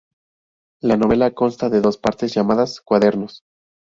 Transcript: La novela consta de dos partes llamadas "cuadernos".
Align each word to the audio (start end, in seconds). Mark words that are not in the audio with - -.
La 0.79 0.97
novela 0.97 1.29
consta 1.29 1.69
de 1.69 1.79
dos 1.79 1.99
partes 1.99 2.33
llamadas 2.33 2.81
"cuadernos". 2.81 3.43